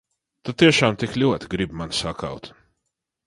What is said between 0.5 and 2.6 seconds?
tiešām tik ļoti gribi mani sakaut?